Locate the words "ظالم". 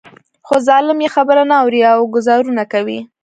0.67-0.99